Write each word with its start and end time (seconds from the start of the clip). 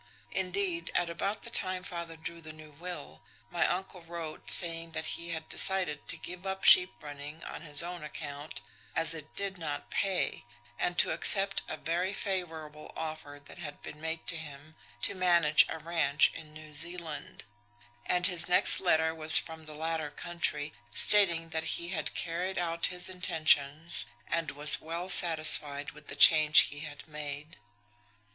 Indeed, 0.31 0.91
at 0.95 1.11
about 1.11 1.43
the 1.43 1.51
time 1.51 1.83
father 1.83 2.17
drew 2.17 2.41
the 2.41 2.51
new 2.51 2.71
will, 2.71 3.21
my 3.51 3.67
uncle 3.67 4.01
wrote, 4.01 4.49
saying 4.49 4.93
that 4.93 5.05
he 5.05 5.29
had 5.29 5.47
decided 5.47 6.07
to 6.07 6.17
give 6.17 6.43
up 6.43 6.63
sheep 6.63 6.91
running 7.01 7.43
on 7.43 7.61
his 7.61 7.83
own 7.83 8.01
account 8.03 8.61
as 8.95 9.13
it 9.13 9.35
did 9.35 9.59
not 9.59 9.91
pay, 9.91 10.43
and 10.79 10.97
to 10.97 11.11
accept 11.11 11.61
a 11.69 11.77
very 11.77 12.15
favourable 12.15 12.91
offer 12.97 13.39
that 13.45 13.59
had 13.59 13.83
been 13.83 14.01
made 14.01 14.25
to 14.25 14.37
him 14.37 14.73
to 15.03 15.13
manage 15.13 15.67
a 15.69 15.77
ranch 15.77 16.33
in 16.33 16.51
New 16.51 16.73
Zealand; 16.73 17.43
and 18.03 18.25
his 18.25 18.49
next 18.49 18.79
letter 18.79 19.13
was 19.13 19.37
from 19.37 19.65
the 19.65 19.75
latter 19.75 20.09
country, 20.09 20.73
stating 20.91 21.49
that 21.49 21.77
he 21.77 21.89
had 21.89 22.15
carried 22.15 22.57
out 22.57 22.87
his 22.87 23.07
intentions, 23.07 24.07
and 24.25 24.49
was 24.49 24.81
well 24.81 25.09
satisfied 25.09 25.91
with 25.91 26.07
the 26.07 26.15
change 26.15 26.61
he 26.69 26.79
had 26.79 27.07
made. 27.07 27.59